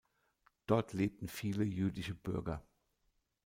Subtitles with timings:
[0.65, 2.65] Dort lebten viele jüdische Bürger.